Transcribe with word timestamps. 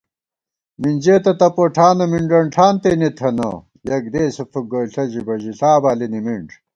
مِنجېتہ 0.81 1.31
تپوٹھانہ، 1.39 2.05
مِنݮن 2.11 2.45
ٹھان 2.53 2.73
تېنےتھنہ 2.81 3.49
* 3.69 3.87
یک 3.89 4.05
دېسے 4.13 4.43
فُک 4.51 4.65
گوئیݪہ 4.71 5.03
ژِبہ، 5.11 5.35
ژِݪا 5.41 5.71
بالی 5.83 6.07
نِمِنݮ 6.13 6.47